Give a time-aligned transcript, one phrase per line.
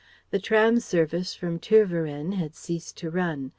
[0.31, 3.49] The tram service from Tervueren had ceased to run.